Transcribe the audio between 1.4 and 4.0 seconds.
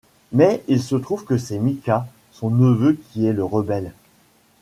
Micah, son neveu, qui est le Rebel.